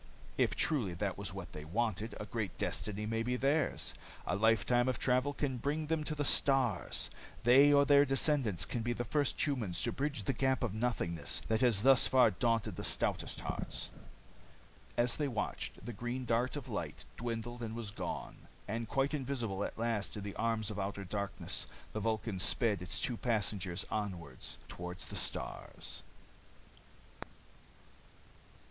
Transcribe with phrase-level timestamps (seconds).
[0.35, 3.93] If truly that was what they wanted, a great destiny may be theirs.
[4.25, 7.11] A lifetime of travel can bring them to the stars.
[7.43, 11.43] They or their descendants can be the first humans to bridge the gap of nothingness
[11.49, 13.91] that has thus far daunted the stoutest hearts."
[14.97, 18.47] As they watched, the green dart of light dwindled and was gone.
[18.67, 22.99] And quite invisible at last in the arms of outer darkness, the Vulcan sped its
[22.99, 26.01] two passengers onward toward the stars.